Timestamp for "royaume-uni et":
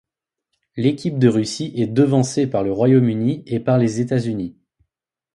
2.73-3.59